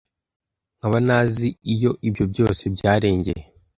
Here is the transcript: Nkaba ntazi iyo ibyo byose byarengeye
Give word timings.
Nkaba 0.77 0.97
ntazi 1.05 1.47
iyo 1.73 1.91
ibyo 2.07 2.23
byose 2.31 2.63
byarengeye 2.75 3.43